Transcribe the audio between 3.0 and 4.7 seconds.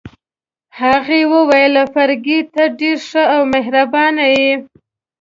ښه او مهربانه يې.